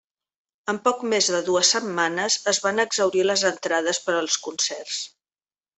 En 0.71 0.79
poc 0.87 1.03
més 1.11 1.27
de 1.35 1.41
dues 1.49 1.73
setmanes, 1.75 2.39
es 2.55 2.61
van 2.65 2.85
exhaurir 2.87 3.25
les 3.29 3.47
entrades 3.53 4.05
per 4.09 4.17
als 4.25 4.43
concerts. 4.49 5.03